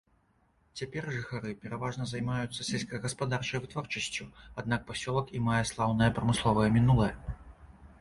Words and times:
Цяпер 0.79 1.03
жыхары 1.17 1.51
пераважна 1.65 2.07
займаюцца 2.13 2.67
сельскагаспадарчай 2.71 3.63
вытворчасцю, 3.67 4.29
аднак 4.63 4.91
пасёлак 4.91 5.27
і 5.37 5.47
мае 5.53 5.63
слаўнае 5.75 6.13
прамысловае 6.21 6.69
мінулае. 6.81 7.17